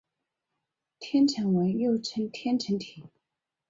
[0.97, 3.05] 天城文又称天城体。